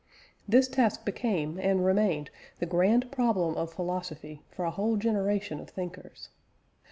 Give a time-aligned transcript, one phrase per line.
[0.47, 5.69] This task became and remained the grand problem of philosophy for a whole generation of
[5.69, 6.29] thinkers.